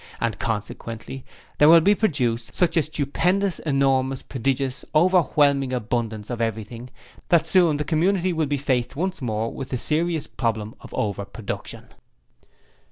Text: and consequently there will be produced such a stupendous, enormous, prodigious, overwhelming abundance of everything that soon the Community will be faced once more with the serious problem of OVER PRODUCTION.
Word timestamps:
and 0.19 0.39
consequently 0.39 1.23
there 1.59 1.69
will 1.69 1.79
be 1.79 1.93
produced 1.93 2.55
such 2.55 2.75
a 2.75 2.81
stupendous, 2.81 3.59
enormous, 3.59 4.23
prodigious, 4.23 4.83
overwhelming 4.95 5.71
abundance 5.71 6.31
of 6.31 6.41
everything 6.41 6.89
that 7.29 7.45
soon 7.45 7.77
the 7.77 7.83
Community 7.83 8.33
will 8.33 8.47
be 8.47 8.57
faced 8.57 8.95
once 8.95 9.21
more 9.21 9.53
with 9.53 9.69
the 9.69 9.77
serious 9.77 10.25
problem 10.25 10.73
of 10.81 10.91
OVER 10.95 11.23
PRODUCTION. 11.25 11.89